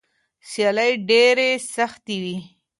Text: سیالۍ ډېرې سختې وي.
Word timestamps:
سیالۍ 0.49 0.91
ډېرې 1.09 1.49
سختې 1.75 2.15
وي. 2.23 2.37